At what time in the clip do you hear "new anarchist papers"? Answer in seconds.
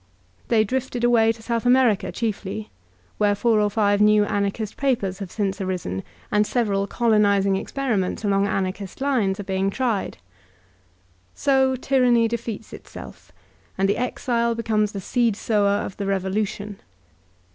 4.01-5.19